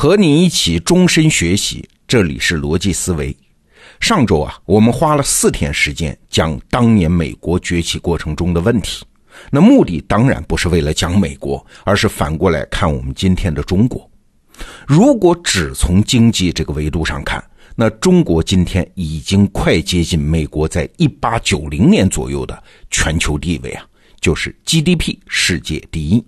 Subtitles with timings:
[0.00, 3.36] 和你一起终身学习，这里是逻辑思维。
[4.00, 9.04] 上周啊，我们花了四天时间讲当年美国崛起过程中的问题。
[9.50, 14.10] 那目的当然不是为了讲美国，而是反过来看我们今天的中国。
[14.86, 17.44] 如果只从经济这个维度上看，
[17.76, 23.84] 那中国今天已经快接近美国在一八九零年左右的全球地位啊，
[24.18, 26.24] 就是 GDP 世界第一。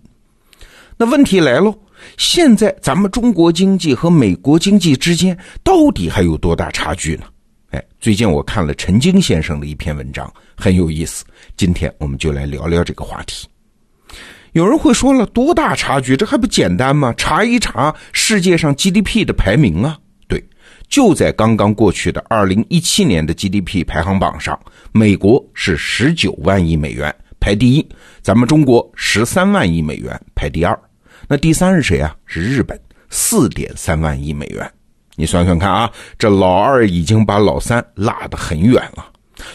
[0.98, 1.74] 那问题来喽，
[2.16, 7.24] 现在咱们中国经济和美国经济之间到底还有多大差距呢？
[7.70, 11.24] 哎，最近我看了陈晶先生的一篇文章，很有意思。
[11.56, 13.48] 今天我们就来聊聊这个话题。
[14.52, 16.14] 有人会说了，多大差距？
[16.14, 17.14] 这还不简单吗？
[17.16, 19.98] 查一查世界上 GDP 的排名啊。
[20.28, 20.44] 对，
[20.90, 24.60] 就在刚刚过去的二零一七年的 GDP 排行榜上，
[24.92, 27.88] 美国是十九万亿美元排第一，
[28.20, 30.78] 咱们中国十三万亿美元排第二。
[31.28, 32.14] 那第三是谁啊？
[32.26, 32.78] 是日本，
[33.10, 34.72] 四点三万亿美元。
[35.14, 39.06] 你算算看啊，这老二已经把老三拉得很远了。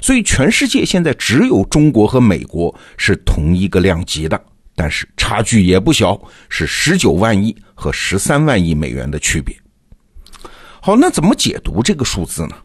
[0.01, 4.41] 所以全世界现在只有中国和美国是同一个量级的。
[4.75, 9.55] 但是差距也不小，是十九万亿和十三万亿美元的区别。
[10.79, 12.55] 好，那怎么解读这个数字呢？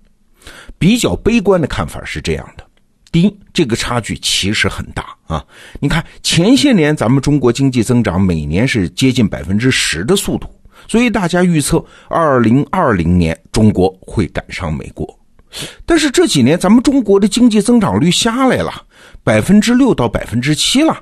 [0.78, 2.66] 比较悲观的看法是这样的：
[3.13, 5.45] 第一，这个差距其实很大啊。
[5.79, 10.49] 你看前些年咱们中国经济增长每年是接近百分之十的速度，
[10.89, 15.07] 所以大家预测二零二零年中国会赶上美国。
[15.85, 18.73] 但是这几年咱们中国的经济增长率下来了，
[19.23, 20.99] 百分之六到百分之七了。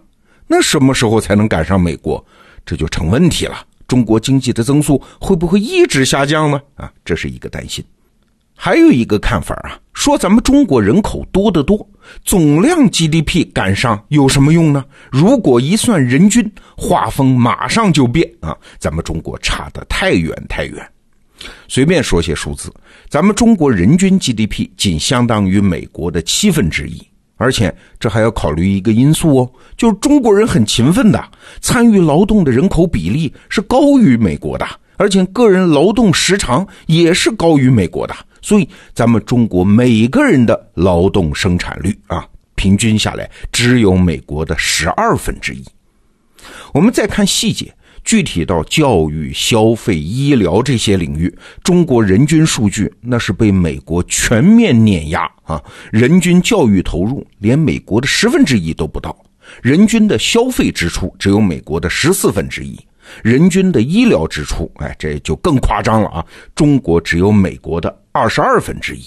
[0.48, 2.22] 那什么时候才能赶上美国？
[2.66, 3.64] 这就成问题了。
[3.86, 6.60] 中国经济的增速会不会一直下降呢？
[6.74, 7.84] 啊，这是一个担心。
[8.62, 11.88] 还有一个看法啊，说咱们中国人口多得多，
[12.26, 14.84] 总量 GDP 赶上有什么用呢？
[15.10, 18.54] 如果一算人均，画风马上就变啊！
[18.78, 20.86] 咱们中国差得太远太远。
[21.68, 22.70] 随便说些数字，
[23.08, 27.02] 咱们中国人均 GDP 仅相当于美国的七分之一。
[27.38, 31.24] 而且这还要考虑一个因素哦，就是中国人很勤奋的，
[31.62, 34.66] 参与劳动的人口比例是高于美国的，
[34.98, 45.64] 而且个人劳动时长也是高于美国的，所以咱们中国每个人的劳动生产率啊，平均下来只有美国的十二分之一。
[46.72, 47.74] 我们再看细节。
[48.02, 55.62] 具体到教育、消费、医疗这些领域，中国人均数据那是被美国全面碾压啊！
[55.92, 59.14] 人均教育投入连美国的十分之一都不到，
[59.62, 62.74] 人均的消费支出只有美国的十四分之一，
[63.22, 66.26] 人均的医疗支出，哎，这就更夸张了啊！
[66.54, 69.04] 中国只有美国的二十二分之一。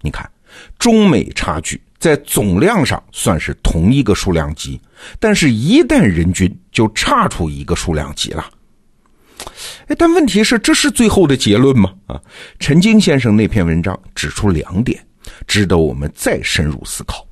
[0.00, 0.30] 你看，
[0.78, 1.80] 中美差距。
[1.98, 4.78] 在总量上算是同一个数量级，
[5.18, 8.44] 但是一旦人均就差出一个数量级了。
[9.86, 11.94] 哎，但问题是，这是最后的结论吗？
[12.06, 12.20] 啊，
[12.58, 15.02] 陈晶先生那篇文章指出两点，
[15.46, 17.26] 值得我们再深入思考。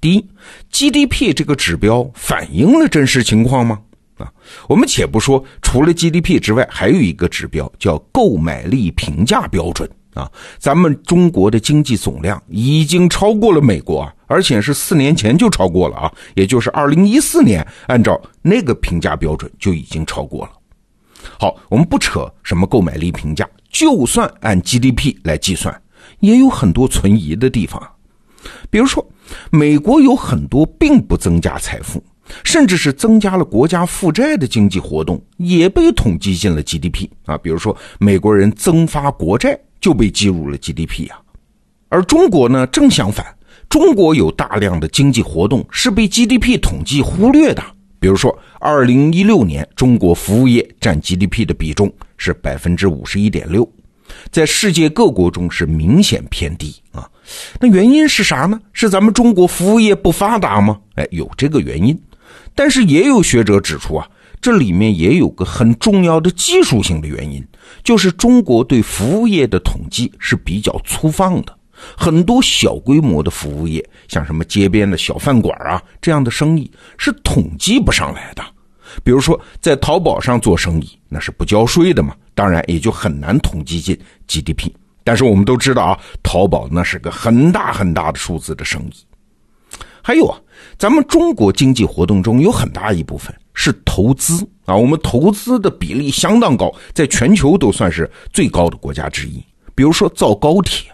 [0.00, 0.24] 第一
[0.70, 3.80] ，GDP 这个指标反映了真实情况吗？
[4.18, 4.32] 啊，
[4.68, 9.90] 我们且不说，除了 GDP 之外，还有一个指标叫购买力评价标准。
[10.14, 20.52] 啊，咱们中国的经济总量已经超过了美国，而且是四年前就超过了啊，也就是二零一四年，按照那个评价标准就已经超过了。
[21.38, 25.82] 好，我们不扯什么购买力评价，就算按 GDP 来计算，
[26.20, 27.82] 也有很多存疑的地方。
[28.70, 29.04] 比如说，
[29.50, 32.00] 美国有很多并不增加财富，
[32.44, 37.36] 甚至是增加了国家负债的经济活动，也被统计进了 GDP 啊。
[37.38, 39.58] 比如说，美国人增发国债。
[39.84, 41.20] 就被计入了 GDP 啊，
[41.90, 43.26] 而中国呢正相反，
[43.68, 47.62] 中国有大量的经济活动是被 GDP 统计忽略的。
[48.00, 53.70] 比如说，二零一六年中国服务业占 GDP 的比重是百分之五十一点六，
[54.30, 57.06] 在世界各国中是明显偏低啊。
[57.60, 58.58] 那原因是啥呢？
[58.72, 60.80] 是咱们中国服务业不发达吗？
[60.94, 61.94] 哎，有这个原因，
[62.54, 64.08] 但是也有学者指出啊。
[64.40, 67.42] 这里面也有个很重要的技术性的原因，
[67.82, 71.56] 就是中国对服务业的统计是比较粗放的，
[71.96, 78.42] 很多小规模的服务业，像什么街边的小饭馆啊这样的生意是统计不上来的。
[79.02, 84.70] 比如说在淘宝上做生意，那是不交税的嘛，当然也就很难统计进 GDP。
[85.02, 88.94] 但是我们都知道啊，淘宝那是个很大很大的数字的生意。
[90.00, 90.38] 还有啊，
[90.78, 93.34] 咱们中国经济活动中有很大一部分。
[93.54, 99.42] 是投资啊，我们投资的比例相当高，在全球都算是最高的国家之一。
[99.74, 100.90] 比如说造高铁，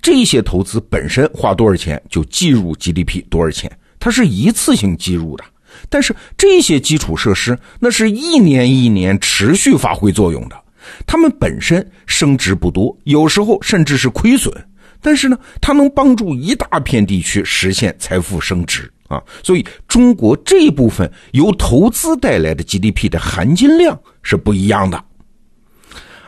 [0.00, 5.44] 这些投资本身花多少钱就计入 GDP 多少钱，它是一次性计入的。
[5.90, 10.56] 但是这些基础设施那是一年一年持续发挥作用的，
[11.06, 14.50] 它们本身升值不多，有时候甚至是亏损，
[15.02, 19.22] 但是呢，它能帮助一大片地区实现财富升值啊。
[19.42, 25.02] 所以，中国这一部分由投资带来的 GDP 的含金量是不一样的。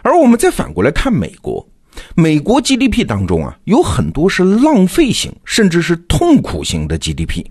[0.03, 1.67] 而我们再反过来看美国，
[2.15, 7.45] 美国 GDP 当中啊，有很多是浪费型，甚至是痛苦型的 GDP。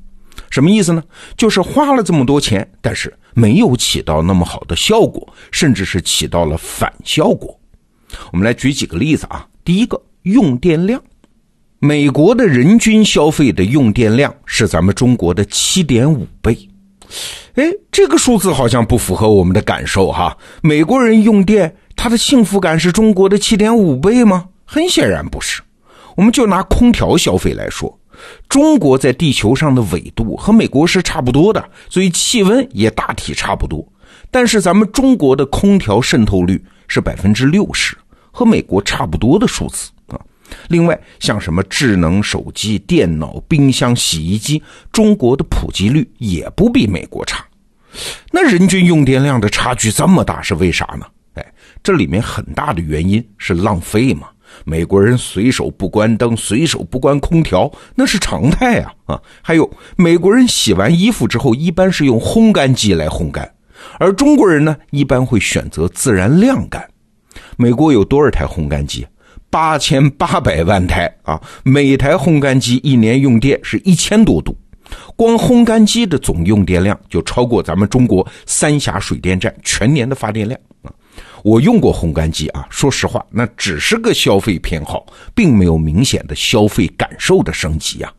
[0.50, 1.03] 什么意思呢？
[1.35, 7.59] 就是花了这么多钱，但是没有起到那么好的效果，甚至是起到了反效果。
[8.31, 9.45] 我们来举几个例子啊。
[9.65, 11.03] 第一个，用电量，
[11.79, 16.57] 美国的人均消费的用电量是咱们中国的七点五倍。
[17.53, 20.35] 哎，这个数字好像不符合我们的感受哈。
[20.62, 24.45] 美国人用电，他的幸福感是中国的七点五倍吗？
[24.65, 25.62] 很显然不是。
[26.15, 27.95] 我们就拿空调消费来说。
[28.50, 33.88] 中国在地球上的纬度和美国是差不多的，所以气温也大体差不多。
[34.31, 37.95] 但是咱们中国的空调渗透率是百分之六十，
[38.31, 40.19] 和美国差不多的数字啊。
[40.69, 44.61] 另外，像什么智能手机、电脑、冰箱、洗衣机，
[44.91, 47.45] 中国的普及率也不比美国差。
[48.31, 51.05] 那人均用电量的差距这么大，是为啥呢？
[51.33, 51.53] 哎，
[51.83, 54.27] 这里面很大的原因是浪费嘛。
[54.63, 59.21] 美国人随手不关灯，随手不关空调，那是常态啊啊！
[59.41, 63.53] 还有美国人洗完衣服之后，一般是用烘干机来烘干，
[64.00, 66.88] 而中国人呢，一般会选择自然晾干。
[67.57, 69.05] 美国有多少台烘干机？
[69.49, 71.41] 八千八百万台啊！
[71.63, 74.55] 每台烘干机一年用电是一千多度，
[75.15, 80.91] 光烘干机的总用电量就超过咱们中国三峡水电站全年的发电量啊！
[81.44, 88.11] 我用过烘干机啊，说实话，那只是个消费偏好，并没有明显的消费感受的升级呀。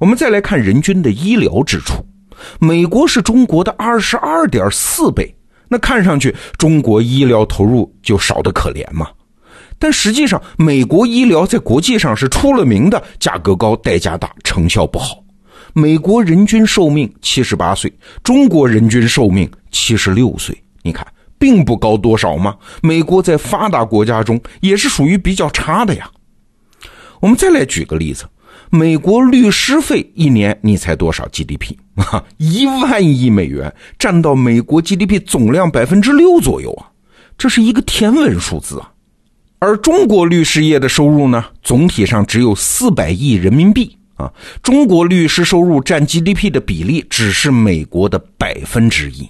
[0.00, 2.04] 我们再来看人均的医疗支出，
[2.58, 5.32] 美国是中国的二十二点四倍，
[5.68, 9.08] 那看上去中国医疗投入就少得可怜嘛。
[9.78, 15.22] 但实际上，美国医疗在国际上是出了名的价格高、代价大、成效不好。
[15.72, 17.92] 美国人均寿命七十八岁，
[18.22, 21.06] 中国人均寿命七十六岁，你看。
[21.36, 22.56] 并不高多少吗？
[22.80, 26.08] 美国在发达国家中也是属于比较差的呀。
[27.20, 28.24] 我们再来举个例子，
[28.70, 32.24] 美国律师费一年你猜多少 GDP 啊？
[32.38, 36.88] 一万亿美元，占到美国 GDP 总量百分之六左右啊，
[37.36, 38.92] 这是一个天文数字啊。
[39.64, 44.30] 而中国律师业的收入呢，总体上只有四百亿人民币啊。
[44.62, 49.26] 中国律师收入占 GDP 的比例只是美国的百分之一。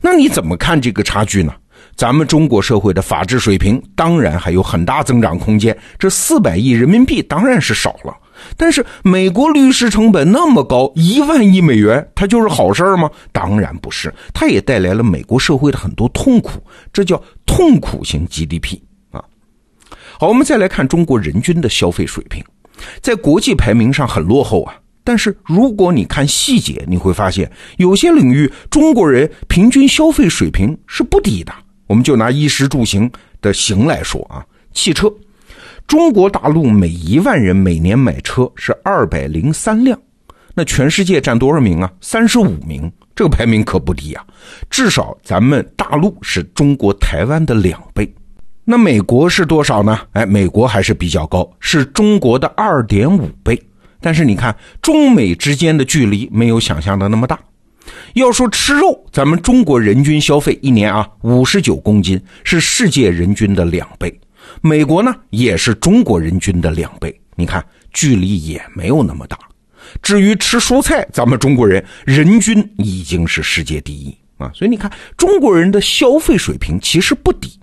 [0.00, 1.52] 那你怎么看这个差距呢？
[1.94, 5.76] 咱们中国社会的法治水平当然还有很大增长空间。
[5.98, 8.16] 这四百亿人民币当然是少了，
[8.56, 13.10] 但是美国律师成本那么高，一万亿美元，它就是好事儿吗？
[13.32, 16.52] 当然不是，它也带来了美国社会的很多痛苦，
[16.90, 18.78] 这叫痛苦型 GDP。
[20.20, 22.44] 好，我们再来看中国人均的消费水平，
[23.00, 24.74] 在国际排名上很落后啊。
[25.04, 31.52] 但是如果你看细节，你会发现有些领域中国人平均消费水平是不低的。
[31.86, 33.08] 我们就拿衣食住行
[33.40, 34.44] 的行来说啊，
[34.74, 35.08] 汽车，
[35.86, 39.96] 中国大陆每一万人每年买车是二百零三辆，
[40.52, 41.88] 那全世界占多少名啊？
[42.00, 44.26] 三十五名，这个排名可不低啊。
[44.68, 48.12] 至少咱们大陆是中国台湾的两倍。
[48.70, 49.98] 那美国是多少呢？
[50.12, 53.58] 哎，美国还是比较高，是中国的二点五倍。
[53.98, 57.40] 但是你看，中美之间的距离没有想象的那么大。
[58.12, 64.14] 要说吃肉，咱们中国人均消费一年啊五十九公斤，是世界人均的两倍。
[64.60, 67.18] 美国呢也是中国人均的两倍。
[67.36, 69.38] 你看，距离也没有那么大。
[70.02, 74.50] 至于吃蔬菜，咱们中国人人均已经是世界第一啊。
[74.52, 77.58] 所以你看，中国人的消费水平其实不低。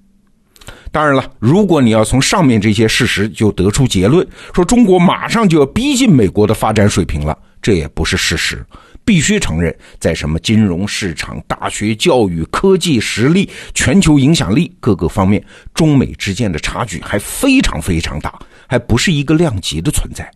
[0.95, 8.65] 当然了，如果你要从上面这些事实就得出结论，说中国马上就要逼近美国的发展水平了，这也不是事实。
[9.03, 18.33] 必须承认，在什么金融市场、大学教育、科技实力、全球影响力各个方面，中美之间的差距还非常非常大，
[18.65, 20.31] 还不是一个量级的存在。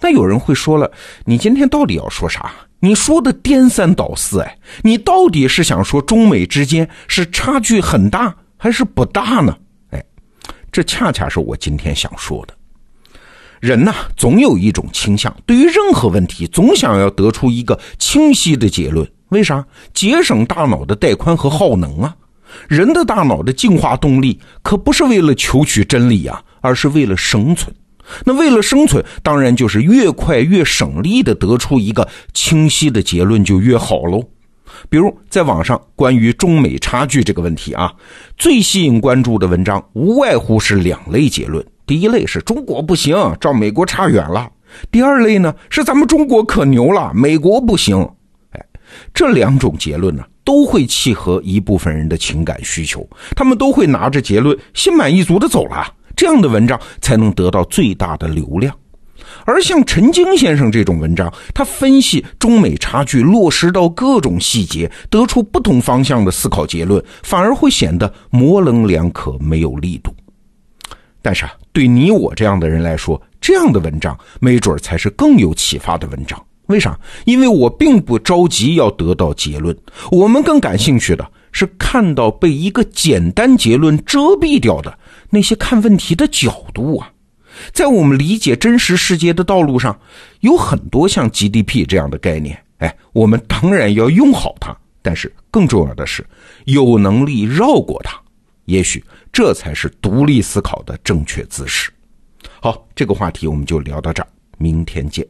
[0.00, 0.90] 那有人会说了，
[1.26, 2.50] 你今天到底要说啥？
[2.80, 8.34] 你说的颠三倒四，哎，你到底是想说中美之间是差距很大？
[8.62, 9.58] 还是不大呢，
[9.90, 10.00] 哎，
[10.70, 12.54] 这恰恰是我今天想说的。
[13.58, 19.04] 人呐，总有一种倾向，对于任何问题，总想要得出一个清晰的结论。
[19.30, 19.66] 为啥？
[19.92, 22.14] 节省大脑的带宽和耗能啊！
[22.68, 27.74] 人的大脑的进化动力可不是为了求取真理啊，而是为了生存。
[28.24, 34.22] 那为了生存，当然就是越快越省力的得出一个清晰的结论就越好喽。
[34.88, 37.92] 比如在网上关于中美差距这个问题啊，
[38.36, 44.46] 最吸引关注的文章无外乎是两类结论：第一类是中国不行，照美国差远了；
[44.90, 47.96] 第二类呢是咱们中国可牛了，美国不行。
[48.50, 48.66] 哎，
[49.14, 55.86] 这两种结论呢，都会契合一部分人的情感需求，他们都会拿着结论心满意足的走了，
[56.16, 58.74] 这样的文章才能得到最大的流量。
[59.44, 70.14] 而像陈晶先生这种文章，他分析中美差距，落实到各种细节，得出不同方向的思考结论，反而会显得模棱两可，没有力度。
[71.20, 76.42] 但是啊，对你我这样的人来说，这样的文章没准才是更有启发的文章。
[76.66, 76.98] 为啥？
[77.26, 79.76] 因为我并不着急要得到结论，
[80.10, 84.96] 我们更感兴趣的是看到被一个简单结论遮蔽掉的
[85.28, 87.11] 那些看问题的角度啊。
[87.72, 89.98] 在我们理解真实世界的道路上，
[90.40, 92.62] 有很多像 GDP 这样的概念。
[92.78, 96.26] 哎，我们当然要用好它，但是更重要的是
[96.64, 98.20] 有能力绕过它。
[98.64, 101.90] 也许这才是独立思考的正确姿势。
[102.60, 104.28] 好，这个话题我们就聊到这儿，
[104.58, 105.26] 明天见。